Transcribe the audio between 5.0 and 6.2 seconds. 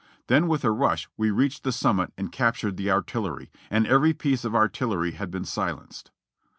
had been silenced.